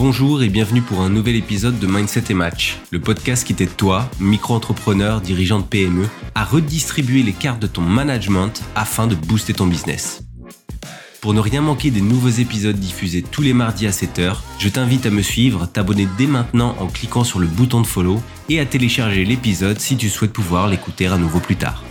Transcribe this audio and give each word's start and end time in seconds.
Bonjour 0.00 0.44
et 0.44 0.48
bienvenue 0.48 0.80
pour 0.80 1.00
un 1.00 1.08
nouvel 1.08 1.34
épisode 1.34 1.80
de 1.80 1.88
Mindset 1.88 2.30
et 2.30 2.34
Match, 2.34 2.78
le 2.92 3.00
podcast 3.00 3.44
qui 3.44 3.52
t'aide 3.52 3.76
toi, 3.76 4.08
micro-entrepreneur, 4.20 5.20
dirigeant 5.20 5.58
de 5.58 5.64
PME, 5.64 6.06
à 6.36 6.44
redistribuer 6.44 7.24
les 7.24 7.32
cartes 7.32 7.58
de 7.58 7.66
ton 7.66 7.80
management 7.82 8.62
afin 8.76 9.08
de 9.08 9.16
booster 9.16 9.54
ton 9.54 9.66
business. 9.66 10.22
Pour 11.20 11.34
ne 11.34 11.40
rien 11.40 11.62
manquer 11.62 11.90
des 11.90 12.00
nouveaux 12.00 12.28
épisodes 12.28 12.78
diffusés 12.78 13.22
tous 13.22 13.42
les 13.42 13.52
mardis 13.52 13.88
à 13.88 13.90
7h, 13.90 14.36
je 14.60 14.68
t'invite 14.68 15.04
à 15.04 15.10
me 15.10 15.20
suivre, 15.20 15.66
t'abonner 15.66 16.06
dès 16.16 16.28
maintenant 16.28 16.76
en 16.78 16.86
cliquant 16.86 17.24
sur 17.24 17.40
le 17.40 17.48
bouton 17.48 17.80
de 17.80 17.86
follow 17.86 18.22
et 18.48 18.60
à 18.60 18.66
télécharger 18.66 19.24
l'épisode 19.24 19.80
si 19.80 19.96
tu 19.96 20.08
souhaites 20.08 20.32
pouvoir 20.32 20.68
l'écouter 20.68 21.08
à 21.08 21.18
nouveau 21.18 21.40
plus 21.40 21.56
tard. 21.56 21.82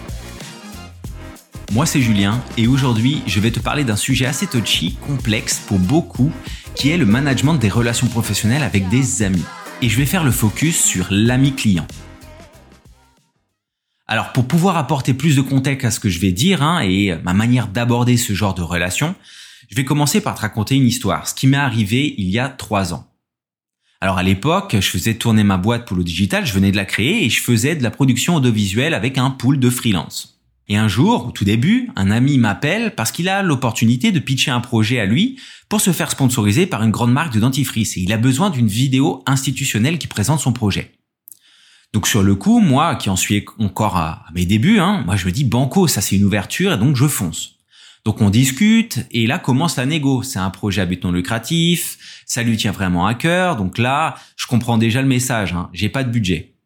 Moi 1.74 1.86
c'est 1.86 2.02
Julien 2.02 2.42
et 2.58 2.68
aujourd'hui 2.68 3.22
je 3.28 3.42
vais 3.42 3.52
te 3.52 3.60
parler 3.60 3.84
d'un 3.84 3.98
sujet 3.98 4.26
assez 4.26 4.48
touchy, 4.48 4.96
complexe 5.06 5.60
pour 5.68 5.78
beaucoup, 5.78 6.32
qui 6.78 6.92
est 6.92 6.98
le 6.98 7.08
management 7.08 7.56
des 7.56 7.70
relations 7.70 8.08
professionnelles 8.08 8.62
avec 8.62 8.88
des 8.90 9.24
amis. 9.24 9.44
Et 9.82 9.90
je 9.90 9.98
vais 9.98 10.06
faire 10.06 10.24
le 10.24 10.30
focus 10.30 10.80
sur 10.80 11.08
l'ami 11.10 11.54
client. 11.54 11.88
Alors 14.06 14.32
pour 14.32 14.48
pouvoir 14.48 14.78
apporter 14.78 15.16
plus 15.16 15.36
de 15.36 15.42
contexte 15.42 15.86
à 15.86 15.92
ce 15.92 16.00
que 16.00 16.10
je 16.10 16.20
vais 16.20 16.32
dire 16.32 16.62
hein, 16.62 16.80
et 16.82 17.18
ma 17.24 17.34
manière 17.34 17.68
d'aborder 17.68 18.16
ce 18.16 18.34
genre 18.34 18.54
de 18.54 18.62
relation, 18.62 19.16
je 19.70 19.76
vais 19.76 19.86
commencer 19.86 20.22
par 20.22 20.36
te 20.36 20.42
raconter 20.42 20.76
une 20.76 20.86
histoire, 20.86 21.28
ce 21.28 21.34
qui 21.34 21.48
m'est 21.48 21.58
arrivé 21.58 22.14
il 22.20 22.30
y 22.30 22.38
a 22.38 22.48
trois 22.48 22.94
ans. 22.94 23.08
Alors 24.00 24.20
à 24.20 24.24
l'époque, 24.24 24.76
je 24.80 24.88
faisais 24.88 25.16
tourner 25.16 25.44
ma 25.44 25.58
boîte 25.58 25.88
pour 25.88 25.98
le 25.98 26.04
digital, 26.04 26.46
je 26.46 26.54
venais 26.54 26.72
de 26.72 26.78
la 26.78 26.86
créer 26.86 27.26
et 27.26 27.30
je 27.30 27.42
faisais 27.42 27.76
de 27.76 27.82
la 27.82 27.90
production 27.90 28.36
audiovisuelle 28.36 28.94
avec 28.94 29.18
un 29.18 29.32
pool 29.32 29.60
de 29.60 29.70
freelance. 29.72 30.37
Et 30.70 30.76
un 30.76 30.88
jour, 30.88 31.28
au 31.28 31.32
tout 31.32 31.46
début, 31.46 31.90
un 31.96 32.12
ami 32.12 32.38
m'appelle 32.38 32.94
parce 32.96 33.12
qu'il 33.12 33.30
a 33.30 33.42
l'opportunité 33.42 34.12
de 34.12 34.20
pitcher 34.20 34.52
un 34.52 34.60
projet 34.60 35.00
à 35.00 35.06
lui 35.06 35.40
pour 35.70 35.80
se 35.80 35.92
faire 35.92 36.12
sponsoriser 36.12 36.66
par 36.66 36.84
une 36.84 36.92
grande 36.92 37.14
marque 37.14 37.34
de 37.34 37.40
dentifrice 37.40 37.96
et 37.96 38.02
il 38.02 38.12
a 38.12 38.18
besoin 38.18 38.50
d'une 38.50 38.68
vidéo 38.68 39.24
institutionnelle 39.26 39.98
qui 39.98 40.08
présente 40.08 40.42
son 40.42 40.52
projet. 40.52 40.92
Donc 41.94 42.06
sur 42.06 42.22
le 42.22 42.36
coup, 42.36 42.60
moi 42.60 42.96
qui 42.96 43.10
en 43.10 43.16
suis 43.16 43.46
encore 43.60 43.96
à, 43.96 44.26
mes 44.36 44.46
débuts, 44.46 44.80
hein, 44.80 45.04
moi 45.06 45.16
je 45.16 45.26
me 45.26 45.32
dis 45.32 45.46
banco, 45.46 45.88
ça 45.88 46.02
c'est 46.02 46.18
une 46.18 46.26
ouverture 46.26 46.74
et 46.74 46.78
donc 46.78 46.98
je 46.98 47.08
fonce. 47.08 47.56
Donc 48.04 48.22
on 48.22 48.30
discute 48.30 49.06
et 49.12 49.26
là 49.26 49.40
commence 49.40 49.78
la 49.78 49.86
négo. 49.86 50.22
C'est 50.22 50.40
un 50.40 50.50
projet 50.50 50.82
à 50.82 50.86
but 50.86 51.04
non 51.04 51.12
lucratif, 51.12 52.24
ça 52.26 52.44
lui 52.44 52.58
tient 52.58 52.72
vraiment 52.72 53.06
à 53.06 53.14
cœur. 53.14 53.56
Donc 53.56 53.78
là, 53.78 54.16
je 54.36 54.48
comprends 54.48 54.78
déjà 54.78 55.02
le 55.02 55.08
message. 55.08 55.54
Hein, 55.54 55.70
J'ai 55.74 55.90
pas 55.90 56.04
de 56.04 56.10
budget. 56.10 56.57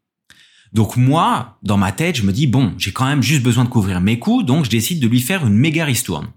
Donc 0.73 0.95
moi, 0.95 1.57
dans 1.63 1.77
ma 1.77 1.91
tête, 1.91 2.15
je 2.15 2.23
me 2.23 2.31
dis 2.31 2.47
bon, 2.47 2.73
j'ai 2.77 2.91
quand 2.91 3.05
même 3.05 3.23
juste 3.23 3.43
besoin 3.43 3.65
de 3.65 3.69
couvrir 3.69 3.99
mes 4.01 4.19
coûts, 4.19 4.43
donc 4.43 4.65
je 4.65 4.69
décide 4.69 5.01
de 5.01 5.07
lui 5.07 5.19
faire 5.19 5.45
une 5.45 5.55
méga 5.55 5.85
ristourne. 5.85 6.31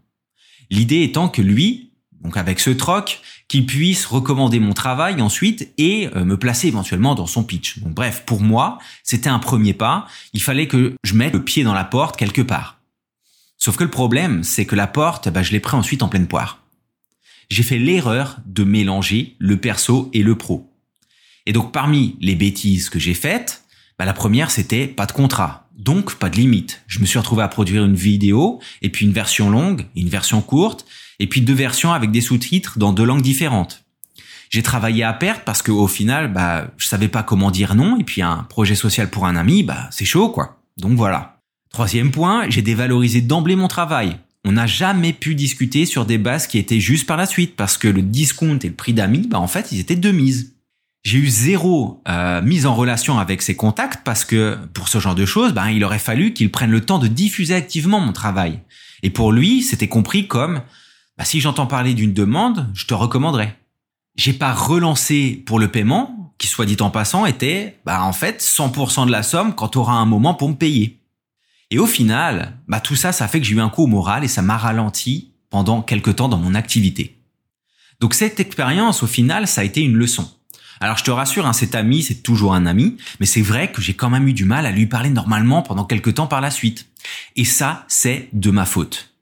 L'idée 0.71 1.03
étant 1.03 1.29
que 1.29 1.43
lui, 1.43 1.93
donc 2.21 2.37
avec 2.37 2.59
ce 2.59 2.71
troc, 2.71 3.21
qu'il 3.49 3.67
puisse 3.67 4.07
recommander 4.07 4.59
mon 4.59 4.73
travail 4.73 5.21
ensuite 5.21 5.73
et 5.77 6.09
euh, 6.17 6.25
me 6.25 6.39
placer 6.39 6.69
éventuellement 6.69 7.15
dans 7.15 7.27
son 7.27 7.45
pitch. 7.45 7.79
Bref, 7.81 8.25
pour 8.27 8.41
moi, 8.41 8.79
c'était 9.03 9.29
un 9.29 9.39
premier 9.39 9.75
pas. 9.75 10.07
Il 10.33 10.43
fallait 10.43 10.67
que 10.67 10.95
je 11.05 11.15
mette 11.15 11.35
le 11.35 11.45
pied 11.45 11.63
dans 11.63 11.75
la 11.75 11.85
porte 11.85 12.17
quelque 12.17 12.43
part. 12.43 12.81
Sauf 13.59 13.77
que 13.77 13.85
le 13.85 13.91
problème, 13.91 14.43
c'est 14.43 14.65
que 14.65 14.75
la 14.75 14.87
porte, 14.87 15.29
bah, 15.29 15.43
je 15.43 15.53
l'ai 15.53 15.61
pris 15.61 15.77
ensuite 15.77 16.03
en 16.03 16.09
pleine 16.09 16.27
poire. 16.27 16.63
J'ai 17.51 17.63
fait 17.63 17.79
l'erreur 17.79 18.39
de 18.47 18.65
mélanger 18.65 19.37
le 19.39 19.59
perso 19.59 20.11
et 20.15 20.23
le 20.23 20.37
pro. 20.37 20.71
Et 21.47 21.53
donc 21.53 21.73
parmi 21.73 22.17
les 22.21 22.35
bêtises 22.35 22.89
que 22.89 22.99
j'ai 22.99 23.15
faites, 23.15 23.64
bah, 23.99 24.05
la 24.05 24.13
première, 24.13 24.51
c'était 24.51 24.87
pas 24.87 25.07
de 25.07 25.13
contrat, 25.13 25.69
donc 25.77 26.15
pas 26.17 26.31
de 26.31 26.37
limite. 26.37 26.83
Je 26.87 27.01
me 27.01 27.07
suis 27.07 27.19
retrouvé 27.19 27.43
à 27.43 27.49
produire 27.49 27.85
une 27.85 27.95
vidéo, 27.95 28.61
et 28.83 28.91
puis 28.91 29.07
une 29.07 29.13
version 29.13 29.51
longue, 29.51 29.87
une 29.95 30.09
version 30.09 30.41
courte, 30.41 30.85
et 31.21 31.27
puis 31.27 31.41
deux 31.41 31.55
versions 31.55 31.93
avec 31.93 32.11
des 32.11 32.21
sous-titres 32.21 32.79
dans 32.79 32.93
deux 32.93 33.05
langues 33.05 33.23
différentes. 33.23 33.85
J'ai 34.51 34.63
travaillé 34.63 35.03
à 35.03 35.13
perte 35.13 35.43
parce 35.45 35.63
que 35.63 35.73
au 35.73 35.89
final, 35.89 36.33
bah, 36.33 36.69
je 36.77 36.87
savais 36.87 37.09
pas 37.09 37.23
comment 37.23 37.51
dire 37.51 37.75
non, 37.75 37.99
et 37.99 38.05
puis 38.05 38.23
un 38.23 38.47
projet 38.49 38.75
social 38.75 39.11
pour 39.11 39.27
un 39.27 39.37
ami, 39.37 39.63
bah, 39.63 39.89
c'est 39.91 40.05
chaud, 40.05 40.29
quoi. 40.29 40.61
Donc 40.77 40.97
voilà. 40.97 41.41
Troisième 41.71 42.11
point, 42.11 42.49
j'ai 42.51 42.63
dévalorisé 42.63 43.21
d'emblée 43.21 43.57
mon 43.57 43.69
travail. 43.69 44.17
On 44.45 44.53
n'a 44.53 44.67
jamais 44.67 45.13
pu 45.13 45.35
discuter 45.35 45.87
sur 45.87 46.05
des 46.05 46.19
bases 46.19 46.47
qui 46.47 46.59
étaient 46.59 46.79
justes 46.79 47.07
par 47.07 47.17
la 47.17 47.27
suite, 47.27 47.57
parce 47.57 47.79
que 47.79 47.89
le 47.89 48.03
discount 48.03 48.59
et 48.63 48.69
le 48.69 48.75
prix 48.75 48.93
d'amis, 48.93 49.27
bah, 49.29 49.41
en 49.41 49.49
fait, 49.49 49.73
ils 49.73 49.81
étaient 49.81 49.97
de 49.97 50.11
mise 50.11 50.54
j'ai 51.05 51.19
eu 51.19 51.29
zéro 51.29 52.03
euh, 52.09 52.41
mise 52.41 52.65
en 52.67 52.75
relation 52.75 53.19
avec 53.19 53.43
ses 53.43 53.55
contacts 53.55 54.03
parce 54.05 54.25
que 54.25 54.59
pour 54.73 54.89
ce 54.89 54.99
genre 54.99 55.15
de 55.15 55.27
choses, 55.27 55.53
ben, 55.53 55.69
il 55.69 55.85
aurait 55.85 55.99
fallu 55.99 56.33
qu'il 56.33 56.51
prenne 56.51 56.71
le 56.71 56.81
temps 56.81 56.99
de 56.99 57.09
diffuser 57.09 57.55
activement 57.55 58.01
mon 58.01 58.13
travail. 58.13 58.61
Et 59.03 59.11
pour 59.11 59.31
lui, 59.31 59.63
c'était 59.63 59.89
compris 59.89 60.27
comme 60.27 60.63
bah, 61.19 61.25
si 61.25 61.41
j'entends 61.41 61.67
parler 61.67 61.93
d'une 61.93 62.15
demande, 62.15 62.71
je 62.73 62.87
te 62.87 62.95
recommanderais. 62.95 63.59
J'ai 64.17 64.33
pas 64.33 64.55
relancé 64.55 65.43
pour 65.47 65.59
le 65.59 65.69
paiement, 65.69 66.33
qui 66.39 66.47
soit 66.47 66.67
dit 66.67 66.77
en 66.81 66.91
passant 66.91 67.27
était 67.27 67.79
bah 67.85 68.03
en 68.03 68.13
fait 68.13 68.43
100% 68.43 69.07
de 69.07 69.13
la 69.13 69.23
somme 69.23 69.55
quand 69.55 69.69
tu 69.69 69.79
auras 69.79 69.95
un 69.95 70.07
moment 70.07 70.35
pour 70.35 70.49
me 70.49 70.55
payer. 70.55 71.01
Et 71.71 71.79
au 71.79 71.87
final, 71.87 72.59
bah 72.67 72.81
tout 72.81 72.97
ça, 72.97 73.13
ça 73.13 73.29
fait 73.29 73.41
que 73.41 73.47
j'ai 73.47 73.55
eu 73.55 73.61
un 73.61 73.69
coup 73.69 73.85
au 73.85 73.89
moral 73.89 74.25
et 74.25 74.29
ça 74.29 74.43
m'a 74.43 74.57
ralenti 74.57 75.33
pendant 75.51 75.83
quelques 75.83 76.17
temps 76.17 76.29
dans 76.29 76.39
mon 76.39 76.55
activité. 76.55 77.21
Donc 78.01 78.15
cette 78.15 78.41
expérience, 78.41 79.03
au 79.03 79.07
final, 79.07 79.47
ça 79.47 79.61
a 79.61 79.65
été 79.65 79.81
une 79.81 79.95
leçon. 79.95 80.29
Alors 80.81 80.99
je 80.99 81.05
te 81.05 81.11
rassure, 81.11 81.47
hein, 81.47 81.53
cet 81.53 81.75
ami, 81.75 82.03
c'est 82.03 82.23
toujours 82.23 82.55
un 82.55 82.67
ami, 82.67 82.97
mais 83.21 83.27
c'est 83.27 83.43
vrai 83.43 83.71
que 83.71 83.81
j'ai 83.81 83.95
quand 83.95 84.11
même 84.11 84.29
eu 84.29 84.33
du 84.33 84.45
mal 84.45 84.67
à 84.67 84.71
lui 84.71 84.87
parler 84.87 85.11
normalement 85.11 85.63
pendant 85.63 85.85
quelques 85.85 86.15
temps 86.15 86.27
par 86.27 86.41
la 86.41 86.51
suite. 86.51 86.87
Et 87.37 87.45
ça, 87.45 87.85
c'est 87.89 88.29
de 88.33 88.51
ma 88.51 88.65
faute. 88.65 89.15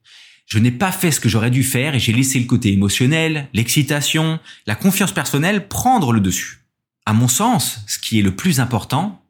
Je 0.47 0.59
n'ai 0.59 0.71
pas 0.71 0.93
fait 0.93 1.11
ce 1.11 1.21
que 1.21 1.29
j'aurais 1.29 1.51
dû 1.51 1.63
faire 1.63 1.95
et 1.95 1.99
j'ai 1.99 2.13
laissé 2.13 2.39
le 2.39 2.45
côté 2.45 2.73
émotionnel, 2.73 3.49
l'excitation, 3.55 4.39
la 4.67 4.75
confiance 4.75 5.13
personnelle 5.13 5.67
prendre 5.69 6.13
le 6.13 6.21
dessus. 6.21 6.61
À 7.07 7.13
mon 7.13 7.29
sens, 7.29 7.81
ce 7.87 7.99
qui 7.99 8.19
est 8.19 8.23
le 8.23 8.37
plus 8.37 8.61
important, 8.61 9.23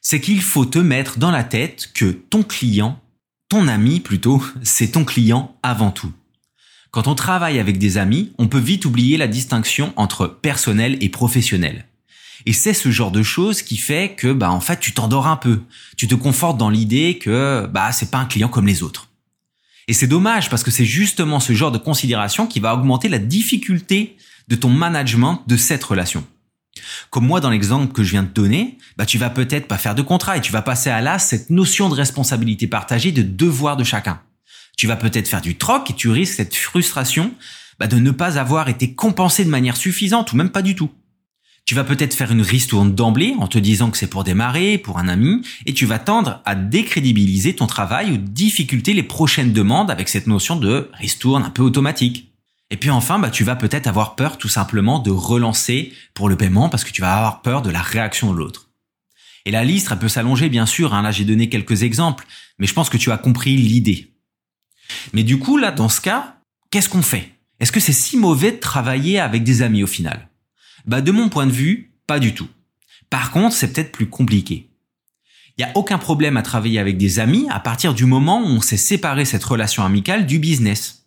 c'est 0.00 0.20
qu'il 0.20 0.40
faut 0.40 0.64
te 0.64 0.78
mettre 0.78 1.18
dans 1.18 1.30
la 1.30 1.44
tête 1.44 1.90
que 1.94 2.06
ton 2.06 2.42
client, 2.42 2.98
ton 3.48 3.68
ami 3.68 4.00
plutôt, 4.00 4.42
c'est 4.62 4.92
ton 4.92 5.04
client 5.04 5.56
avant 5.62 5.90
tout. 5.90 6.12
Quand 6.90 7.06
on 7.06 7.14
travaille 7.14 7.60
avec 7.60 7.78
des 7.78 7.98
amis, 7.98 8.32
on 8.38 8.48
peut 8.48 8.58
vite 8.58 8.84
oublier 8.84 9.16
la 9.16 9.28
distinction 9.28 9.92
entre 9.94 10.26
personnel 10.26 10.98
et 11.00 11.08
professionnel. 11.08 11.86
Et 12.46 12.52
c'est 12.52 12.74
ce 12.74 12.90
genre 12.90 13.12
de 13.12 13.22
choses 13.22 13.62
qui 13.62 13.76
fait 13.76 14.14
que, 14.16 14.32
bah, 14.32 14.50
en 14.50 14.60
fait, 14.60 14.80
tu 14.80 14.92
t'endors 14.92 15.28
un 15.28 15.36
peu. 15.36 15.60
Tu 15.96 16.08
te 16.08 16.16
confortes 16.16 16.58
dans 16.58 16.70
l'idée 16.70 17.18
que, 17.18 17.68
bah, 17.72 17.92
c'est 17.92 18.10
pas 18.10 18.18
un 18.18 18.24
client 18.24 18.48
comme 18.48 18.66
les 18.66 18.82
autres. 18.82 19.08
Et 19.86 19.92
c'est 19.92 20.08
dommage 20.08 20.50
parce 20.50 20.64
que 20.64 20.70
c'est 20.72 20.84
justement 20.84 21.38
ce 21.38 21.52
genre 21.52 21.70
de 21.70 21.78
considération 21.78 22.48
qui 22.48 22.58
va 22.58 22.74
augmenter 22.74 23.08
la 23.08 23.18
difficulté 23.18 24.16
de 24.48 24.56
ton 24.56 24.68
management 24.68 25.44
de 25.46 25.56
cette 25.56 25.84
relation. 25.84 26.24
Comme 27.10 27.26
moi 27.26 27.40
dans 27.40 27.50
l'exemple 27.50 27.92
que 27.92 28.02
je 28.02 28.12
viens 28.12 28.22
de 28.22 28.28
donner, 28.28 28.78
bah 28.96 29.04
tu 29.04 29.18
vas 29.18 29.30
peut-être 29.30 29.66
pas 29.66 29.78
faire 29.78 29.94
de 29.94 30.02
contrat 30.02 30.36
et 30.36 30.40
tu 30.40 30.52
vas 30.52 30.62
passer 30.62 30.90
à 30.90 31.00
là 31.00 31.18
cette 31.18 31.50
notion 31.50 31.88
de 31.88 31.94
responsabilité 31.94 32.68
partagée, 32.68 33.10
de 33.10 33.22
devoir 33.22 33.76
de 33.76 33.84
chacun 33.84 34.20
tu 34.80 34.86
vas 34.86 34.96
peut-être 34.96 35.28
faire 35.28 35.42
du 35.42 35.56
troc 35.56 35.90
et 35.90 35.94
tu 35.94 36.08
risques 36.08 36.36
cette 36.36 36.56
frustration 36.56 37.34
bah, 37.78 37.86
de 37.86 37.98
ne 37.98 38.12
pas 38.12 38.38
avoir 38.38 38.70
été 38.70 38.94
compensé 38.94 39.44
de 39.44 39.50
manière 39.50 39.76
suffisante 39.76 40.32
ou 40.32 40.36
même 40.36 40.48
pas 40.48 40.62
du 40.62 40.74
tout. 40.74 40.90
Tu 41.66 41.74
vas 41.74 41.84
peut-être 41.84 42.14
faire 42.14 42.32
une 42.32 42.40
ristourne 42.40 42.94
d'emblée 42.94 43.34
en 43.38 43.46
te 43.46 43.58
disant 43.58 43.90
que 43.90 43.98
c'est 43.98 44.06
pour 44.06 44.24
démarrer, 44.24 44.78
pour 44.78 44.98
un 44.98 45.08
ami, 45.08 45.42
et 45.66 45.74
tu 45.74 45.84
vas 45.84 45.98
tendre 45.98 46.40
à 46.46 46.54
décrédibiliser 46.54 47.54
ton 47.54 47.66
travail 47.66 48.10
ou 48.12 48.16
difficulter 48.16 48.94
les 48.94 49.02
prochaines 49.02 49.52
demandes 49.52 49.90
avec 49.90 50.08
cette 50.08 50.26
notion 50.26 50.56
de 50.56 50.88
ristourne 50.94 51.42
un 51.42 51.50
peu 51.50 51.60
automatique. 51.60 52.32
Et 52.70 52.78
puis 52.78 52.88
enfin, 52.88 53.18
bah, 53.18 53.28
tu 53.28 53.44
vas 53.44 53.56
peut-être 53.56 53.86
avoir 53.86 54.16
peur 54.16 54.38
tout 54.38 54.48
simplement 54.48 54.98
de 54.98 55.10
relancer 55.10 55.92
pour 56.14 56.30
le 56.30 56.36
paiement 56.38 56.70
parce 56.70 56.84
que 56.84 56.92
tu 56.92 57.02
vas 57.02 57.14
avoir 57.14 57.42
peur 57.42 57.60
de 57.60 57.68
la 57.68 57.82
réaction 57.82 58.32
de 58.32 58.38
l'autre. 58.38 58.70
Et 59.44 59.50
la 59.50 59.62
liste, 59.62 59.88
elle 59.92 59.98
peut 59.98 60.08
s'allonger 60.08 60.48
bien 60.48 60.64
sûr, 60.64 60.94
hein. 60.94 61.02
là 61.02 61.10
j'ai 61.10 61.26
donné 61.26 61.50
quelques 61.50 61.82
exemples, 61.82 62.26
mais 62.58 62.66
je 62.66 62.72
pense 62.72 62.88
que 62.88 62.96
tu 62.96 63.10
as 63.10 63.18
compris 63.18 63.58
l'idée. 63.58 64.10
Mais 65.12 65.22
du 65.22 65.38
coup, 65.38 65.56
là, 65.56 65.70
dans 65.70 65.88
ce 65.88 66.00
cas, 66.00 66.36
qu'est-ce 66.70 66.88
qu'on 66.88 67.02
fait? 67.02 67.32
Est-ce 67.60 67.72
que 67.72 67.80
c'est 67.80 67.92
si 67.92 68.16
mauvais 68.16 68.52
de 68.52 68.58
travailler 68.58 69.20
avec 69.20 69.44
des 69.44 69.62
amis 69.62 69.82
au 69.82 69.86
final? 69.86 70.28
Bah, 70.86 71.00
de 71.00 71.12
mon 71.12 71.28
point 71.28 71.46
de 71.46 71.52
vue, 71.52 71.92
pas 72.06 72.18
du 72.18 72.34
tout. 72.34 72.48
Par 73.10 73.30
contre, 73.30 73.54
c'est 73.54 73.72
peut-être 73.72 73.92
plus 73.92 74.08
compliqué. 74.08 74.70
Il 75.58 75.64
n'y 75.64 75.70
a 75.70 75.76
aucun 75.76 75.98
problème 75.98 76.36
à 76.36 76.42
travailler 76.42 76.78
avec 76.78 76.96
des 76.96 77.18
amis 77.18 77.46
à 77.50 77.60
partir 77.60 77.92
du 77.92 78.06
moment 78.06 78.40
où 78.40 78.46
on 78.46 78.60
s'est 78.60 78.76
séparé 78.76 79.24
cette 79.24 79.44
relation 79.44 79.84
amicale 79.84 80.24
du 80.24 80.38
business. 80.38 81.04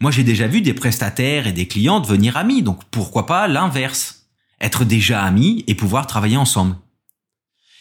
Moi, 0.00 0.10
j'ai 0.10 0.24
déjà 0.24 0.46
vu 0.48 0.60
des 0.60 0.74
prestataires 0.74 1.46
et 1.46 1.52
des 1.52 1.66
clients 1.66 2.00
devenir 2.00 2.36
amis, 2.36 2.62
donc 2.62 2.84
pourquoi 2.90 3.26
pas 3.26 3.48
l'inverse? 3.48 4.26
Être 4.60 4.84
déjà 4.84 5.22
amis 5.22 5.64
et 5.66 5.74
pouvoir 5.74 6.06
travailler 6.06 6.36
ensemble. 6.36 6.76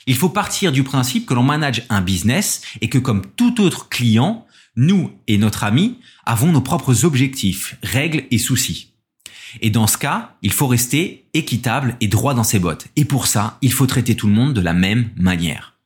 Il 0.08 0.16
faut 0.16 0.30
partir 0.30 0.72
du 0.72 0.84
principe 0.84 1.26
que 1.26 1.34
l'on 1.34 1.44
manage 1.44 1.84
un 1.90 2.02
business 2.02 2.62
et 2.80 2.90
que 2.90 3.00
comme 3.00 3.26
tout 3.36 3.60
autre 3.60 3.90
client, 3.90 4.45
nous 4.76 5.12
et 5.28 5.38
notre 5.38 5.64
ami 5.64 6.00
avons 6.26 6.52
nos 6.52 6.62
propres 6.62 7.06
objectifs, 7.06 7.78
règles 7.84 8.24
et 8.32 8.38
soucis. 8.38 8.94
Et 9.62 9.70
dans 9.70 9.88
ce 9.88 9.98
cas, 9.98 10.36
il 10.42 10.52
faut 10.52 10.68
rester 10.68 11.28
équitable 11.34 11.96
et 12.02 12.08
droit 12.08 12.34
dans 12.34 12.44
ses 12.44 12.60
bottes. 12.60 12.88
Et 12.96 13.06
pour 13.06 13.28
ça, 13.28 13.58
il 13.62 13.72
faut 13.72 13.88
traiter 13.88 14.16
tout 14.16 14.28
le 14.28 14.34
monde 14.34 14.54
de 14.54 14.62
la 14.62 14.74
même 14.74 15.10
manière. 15.16 15.78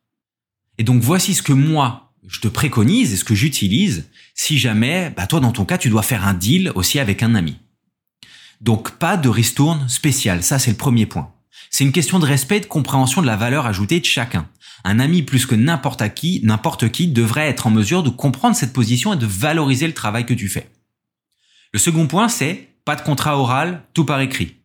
Et 0.78 0.84
donc 0.84 1.02
voici 1.02 1.34
ce 1.34 1.44
que 1.44 1.54
moi, 1.54 2.14
je 2.28 2.40
te 2.40 2.48
préconise 2.48 3.14
et 3.14 3.18
ce 3.18 3.24
que 3.24 3.36
j'utilise 3.36 4.10
si 4.34 4.58
jamais, 4.58 5.14
bah 5.16 5.28
toi 5.28 5.40
dans 5.40 5.52
ton 5.52 5.66
cas, 5.66 5.78
tu 5.78 5.90
dois 5.90 6.04
faire 6.04 6.26
un 6.26 6.34
deal 6.34 6.72
aussi 6.76 7.00
avec 7.00 7.24
un 7.24 7.36
ami. 7.36 7.58
Donc 8.62 8.92
pas 8.92 9.18
de 9.18 9.30
ristourne 9.30 9.88
spéciale, 9.90 10.44
ça 10.44 10.60
c'est 10.60 10.72
le 10.72 10.78
premier 10.78 11.06
point. 11.06 11.34
C'est 11.70 11.84
une 11.84 11.92
question 11.92 12.20
de 12.20 12.26
respect 12.26 12.58
et 12.58 12.62
de 12.62 12.66
compréhension 12.66 13.22
de 13.22 13.28
la 13.28 13.36
valeur 13.36 13.66
ajoutée 13.66 14.00
de 14.00 14.06
chacun. 14.06 14.48
Un 14.84 15.00
ami 15.00 15.24
plus 15.24 15.46
que 15.46 15.56
n'importe 15.56 16.14
qui, 16.14 16.42
n'importe 16.44 16.90
qui 16.90 17.08
devrait 17.08 17.48
être 17.48 17.68
en 17.68 17.72
mesure 17.72 18.04
de 18.04 18.10
comprendre 18.10 18.56
cette 18.56 18.74
position 18.74 19.14
et 19.14 19.18
de 19.18 19.26
valoriser 19.26 19.88
le 19.88 19.94
travail 19.94 20.26
que 20.26 20.34
tu 20.34 20.48
fais. 20.48 20.70
Le 21.74 21.80
second 21.80 22.08
point, 22.08 22.30
c'est 22.30 22.70
pas 22.86 22.96
de 22.96 23.02
contrat 23.02 23.38
oral, 23.38 23.84
tout 23.94 24.06
par 24.06 24.22
écrit. 24.22 24.56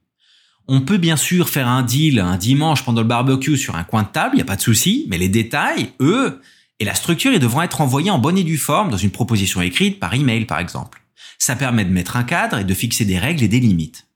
On 0.67 0.81
peut 0.81 0.96
bien 0.96 1.17
sûr 1.17 1.50
faire 1.50 1.69
un 1.69 1.82
deal 1.82 2.20
un 2.20 2.38
dimanche 2.38 2.85
pendant 2.85 3.02
le 3.02 3.06
barbecue 3.06 3.58
sur 3.58 3.76
un 3.76 3.85
coin 3.85 4.02
de 4.02 4.08
table, 4.08 4.31
il 4.35 4.37
n'y 4.37 4.43
a 4.43 4.46
pas 4.46 4.56
de 4.56 4.62
souci, 4.62 5.05
mais 5.11 5.19
les 5.19 5.29
détails, 5.29 5.93
eux, 6.00 6.41
et 6.81 6.85
la 6.85 6.94
structure, 6.94 7.32
ils 7.32 7.38
devront 7.38 7.62
être 7.62 7.81
envoyés 7.81 8.11
en 8.11 8.19
bonne 8.19 8.38
et 8.38 8.44
due 8.44 8.56
forme 8.56 8.91
dans 8.91 8.96
une 8.96 9.11
proposition 9.11 9.61
écrite 9.61 10.00
par 10.00 10.14
email 10.14 10.46
par 10.46 10.58
exemple. 10.58 11.02
Ça 11.38 11.56
permet 11.56 11.85
de 11.85 11.91
mettre 11.91 12.17
un 12.17 12.25
cadre 12.25 12.58
et 12.58 12.64
de 12.64 12.75
fixer 12.75 13.05
des 13.05 13.19
règles 13.19 13.43
et 13.43 13.49
des 13.49 13.61
limites. 13.61 14.06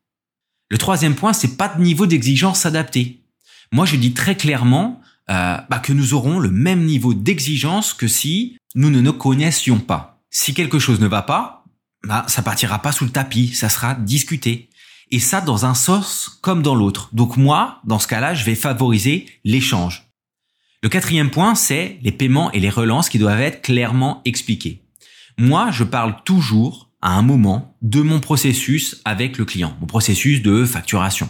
Le 0.71 0.79
troisième 0.79 1.15
point, 1.15 1.33
c'est 1.33 1.57
pas 1.57 1.69
de 1.69 1.83
niveau 1.83 2.07
d'exigence 2.07 2.67
adapté. 2.67 3.23
Moi, 3.73 3.87
je 3.87 3.97
dis 3.97 4.13
très 4.13 4.37
clairement 4.37 5.01
euh, 5.31 5.57
bah, 5.69 5.79
que 5.79 5.93
nous 5.93 6.15
aurons 6.15 6.39
le 6.39 6.51
même 6.51 6.85
niveau 6.85 7.15
d'exigence 7.15 7.95
que 7.95 8.09
si 8.09 8.57
nous 8.75 8.91
ne 8.91 9.01
nous 9.01 9.13
connaissions 9.13 9.79
pas. 9.79 10.21
Si 10.31 10.55
quelque 10.55 10.79
chose 10.79 11.01
ne 11.01 11.07
va 11.07 11.23
pas, 11.23 11.65
bah, 12.05 12.25
ça 12.29 12.43
partira 12.43 12.81
pas 12.81 12.93
sous 12.93 13.05
le 13.05 13.11
tapis, 13.11 13.55
ça 13.55 13.69
sera 13.69 13.95
discuté. 13.95 14.69
Et 15.11 15.21
ça 15.21 15.41
dans 15.41 15.65
un 15.65 15.75
sens 15.75 16.39
comme 16.43 16.63
dans 16.63 16.75
l'autre. 16.75 17.09
Donc 17.13 17.37
moi, 17.37 17.81
dans 17.85 17.99
ce 17.99 18.07
cas-là, 18.07 18.35
je 18.35 18.45
vais 18.45 18.55
favoriser 18.55 19.27
l'échange. 19.45 20.07
Le 20.83 20.89
quatrième 20.89 21.31
point, 21.31 21.55
c'est 21.55 21.99
les 22.03 22.13
paiements 22.13 22.53
et 22.53 22.61
les 22.61 22.71
relances 22.71 23.09
qui 23.09 23.19
doivent 23.19 23.41
être 23.41 23.63
clairement 23.63 24.23
expliqués. 24.25 24.83
Moi, 25.39 25.71
je 25.71 25.85
parle 25.85 26.17
toujours 26.25 26.88
à 27.01 27.17
un 27.17 27.23
moment 27.23 27.77
de 27.83 28.01
mon 28.01 28.21
processus 28.21 29.01
avec 29.05 29.39
le 29.39 29.45
client, 29.45 29.77
mon 29.81 29.87
processus 29.87 30.43
de 30.43 30.65
facturation. 30.65 31.29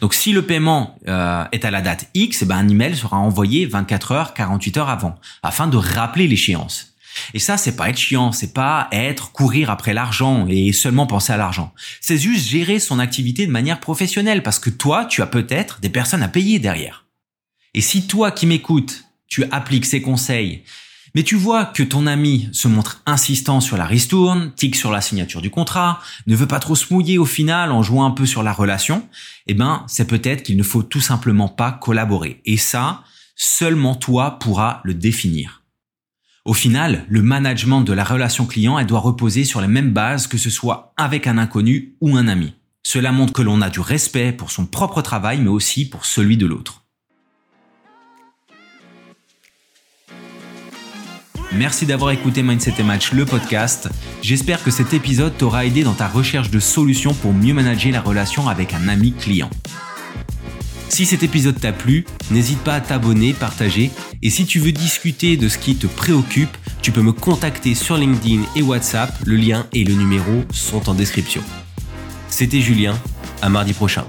Donc 0.00 0.14
si 0.14 0.32
le 0.32 0.42
paiement 0.42 0.98
euh, 1.08 1.44
est 1.52 1.64
à 1.64 1.70
la 1.70 1.80
date 1.80 2.08
X, 2.14 2.42
eh 2.42 2.44
ben 2.44 2.56
un 2.56 2.68
email 2.68 2.96
sera 2.96 3.16
envoyé 3.16 3.66
24 3.66 4.12
heures, 4.12 4.34
48 4.34 4.76
heures 4.76 4.88
avant, 4.88 5.18
afin 5.42 5.66
de 5.66 5.76
rappeler 5.76 6.26
l'échéance. 6.26 6.94
Et 7.34 7.38
ça, 7.38 7.56
c'est 7.56 7.76
pas 7.76 7.88
être 7.88 7.98
chiant, 7.98 8.32
c'est 8.32 8.52
pas 8.52 8.88
être 8.92 9.32
courir 9.32 9.70
après 9.70 9.94
l'argent 9.94 10.46
et 10.48 10.72
seulement 10.72 11.06
penser 11.06 11.32
à 11.32 11.36
l'argent. 11.36 11.72
C'est 12.00 12.18
juste 12.18 12.48
gérer 12.48 12.78
son 12.78 12.98
activité 12.98 13.46
de 13.46 13.52
manière 13.52 13.80
professionnelle 13.80 14.42
parce 14.42 14.58
que 14.58 14.70
toi, 14.70 15.06
tu 15.06 15.22
as 15.22 15.26
peut-être 15.26 15.80
des 15.80 15.88
personnes 15.88 16.22
à 16.22 16.28
payer 16.28 16.58
derrière. 16.58 17.06
Et 17.74 17.80
si 17.80 18.06
toi 18.06 18.30
qui 18.30 18.46
m'écoutes, 18.46 19.04
tu 19.26 19.44
appliques 19.50 19.86
ces 19.86 20.02
conseils 20.02 20.62
mais 21.14 21.22
tu 21.22 21.36
vois 21.36 21.64
que 21.64 21.82
ton 21.82 22.06
ami 22.06 22.48
se 22.52 22.68
montre 22.68 23.02
insistant 23.06 23.60
sur 23.60 23.76
la 23.76 23.86
ristourne, 23.86 24.52
tique 24.54 24.76
sur 24.76 24.90
la 24.90 25.00
signature 25.00 25.42
du 25.42 25.50
contrat, 25.50 26.00
ne 26.26 26.36
veut 26.36 26.46
pas 26.46 26.60
trop 26.60 26.74
se 26.74 26.92
mouiller 26.92 27.18
au 27.18 27.24
final 27.24 27.72
en 27.72 27.82
jouant 27.82 28.04
un 28.04 28.10
peu 28.10 28.26
sur 28.26 28.42
la 28.42 28.52
relation, 28.52 29.08
eh 29.46 29.54
ben, 29.54 29.84
c'est 29.86 30.06
peut-être 30.06 30.42
qu'il 30.42 30.56
ne 30.56 30.62
faut 30.62 30.82
tout 30.82 31.00
simplement 31.00 31.48
pas 31.48 31.72
collaborer. 31.72 32.40
Et 32.44 32.56
ça, 32.56 33.02
seulement 33.36 33.94
toi 33.94 34.38
pourras 34.38 34.80
le 34.84 34.94
définir. 34.94 35.62
Au 36.44 36.54
final, 36.54 37.04
le 37.08 37.22
management 37.22 37.82
de 37.82 37.92
la 37.92 38.04
relation 38.04 38.46
client, 38.46 38.78
elle 38.78 38.86
doit 38.86 39.00
reposer 39.00 39.44
sur 39.44 39.60
les 39.60 39.68
mêmes 39.68 39.92
bases 39.92 40.26
que 40.26 40.38
ce 40.38 40.50
soit 40.50 40.94
avec 40.96 41.26
un 41.26 41.38
inconnu 41.38 41.96
ou 42.00 42.16
un 42.16 42.28
ami. 42.28 42.54
Cela 42.82 43.12
montre 43.12 43.32
que 43.32 43.42
l'on 43.42 43.60
a 43.60 43.68
du 43.68 43.80
respect 43.80 44.32
pour 44.32 44.50
son 44.50 44.66
propre 44.66 45.02
travail, 45.02 45.40
mais 45.40 45.48
aussi 45.48 45.88
pour 45.88 46.06
celui 46.06 46.36
de 46.36 46.46
l'autre. 46.46 46.79
Merci 51.52 51.84
d'avoir 51.84 52.12
écouté 52.12 52.44
Mindset 52.44 52.74
et 52.78 52.82
Match, 52.84 53.12
le 53.12 53.24
podcast. 53.24 53.88
J'espère 54.22 54.62
que 54.62 54.70
cet 54.70 54.94
épisode 54.94 55.36
t'aura 55.36 55.66
aidé 55.66 55.82
dans 55.82 55.94
ta 55.94 56.06
recherche 56.06 56.50
de 56.50 56.60
solutions 56.60 57.12
pour 57.12 57.32
mieux 57.32 57.52
manager 57.52 57.92
la 57.92 58.00
relation 58.00 58.48
avec 58.48 58.72
un 58.72 58.86
ami 58.86 59.12
client. 59.12 59.50
Si 60.88 61.06
cet 61.06 61.24
épisode 61.24 61.58
t'a 61.58 61.72
plu, 61.72 62.04
n'hésite 62.30 62.60
pas 62.60 62.74
à 62.74 62.80
t'abonner, 62.80 63.32
partager, 63.32 63.90
et 64.22 64.30
si 64.30 64.46
tu 64.46 64.60
veux 64.60 64.72
discuter 64.72 65.36
de 65.36 65.48
ce 65.48 65.58
qui 65.58 65.74
te 65.74 65.88
préoccupe, 65.88 66.56
tu 66.82 66.92
peux 66.92 67.02
me 67.02 67.12
contacter 67.12 67.74
sur 67.74 67.96
LinkedIn 67.96 68.42
et 68.54 68.62
WhatsApp, 68.62 69.12
le 69.24 69.36
lien 69.36 69.66
et 69.72 69.82
le 69.82 69.94
numéro 69.94 70.44
sont 70.52 70.88
en 70.88 70.94
description. 70.94 71.42
C'était 72.28 72.60
Julien, 72.60 72.96
à 73.42 73.48
mardi 73.48 73.72
prochain. 73.72 74.04